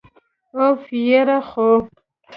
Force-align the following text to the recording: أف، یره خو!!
أف، 0.65 0.83
یره 1.07 1.39
خو!! 1.49 1.69